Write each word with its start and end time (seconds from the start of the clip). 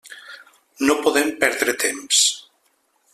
No 0.87 0.95
podem 1.03 1.29
perdre 1.45 1.77
temps. 1.87 2.25